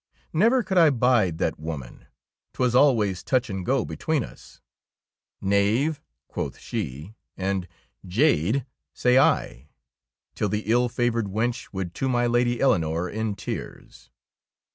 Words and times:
Never 0.33 0.63
could 0.63 0.79
I 0.79 0.89
bide 0.89 1.37
that 1.37 1.59
woman! 1.59 2.07
'Twas 2.53 2.73
always 2.73 3.21
touch 3.21 3.51
and 3.51 3.63
go 3.63 3.85
between 3.85 4.23
us. 4.23 4.59
''Knave," 5.43 6.01
quoth 6.27 6.57
she, 6.57 7.13
and 7.37 7.67
"Jade," 8.03 8.65
say 8.95 9.19
I, 9.19 9.69
till 10.33 10.49
the 10.49 10.63
ill 10.65 10.89
favoured 10.89 11.27
wench 11.27 11.67
would 11.71 11.93
to 11.93 12.09
my 12.09 12.25
Lady 12.25 12.59
Eleonore 12.59 13.11
in 13.11 13.35
tears. 13.35 14.09